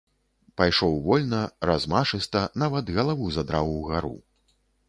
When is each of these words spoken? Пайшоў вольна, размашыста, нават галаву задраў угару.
Пайшоў 0.61 0.95
вольна, 1.07 1.41
размашыста, 1.71 2.43
нават 2.65 2.85
галаву 2.97 3.25
задраў 3.37 3.73
угару. 3.79 4.15